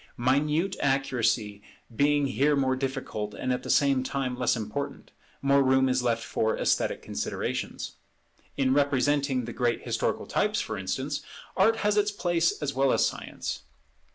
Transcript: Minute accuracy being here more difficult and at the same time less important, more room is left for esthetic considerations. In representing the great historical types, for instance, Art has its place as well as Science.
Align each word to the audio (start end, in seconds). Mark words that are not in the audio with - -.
Minute 0.17 0.75
accuracy 0.81 1.61
being 1.95 2.25
here 2.25 2.55
more 2.55 2.75
difficult 2.75 3.35
and 3.35 3.53
at 3.53 3.61
the 3.61 3.69
same 3.69 4.01
time 4.01 4.35
less 4.35 4.55
important, 4.55 5.11
more 5.43 5.61
room 5.61 5.87
is 5.87 6.01
left 6.01 6.23
for 6.23 6.57
esthetic 6.57 7.03
considerations. 7.03 7.97
In 8.57 8.73
representing 8.73 9.45
the 9.45 9.53
great 9.53 9.83
historical 9.83 10.25
types, 10.25 10.59
for 10.59 10.75
instance, 10.75 11.21
Art 11.55 11.75
has 11.85 11.97
its 11.97 12.09
place 12.09 12.59
as 12.63 12.73
well 12.73 12.91
as 12.91 13.05
Science. 13.05 13.61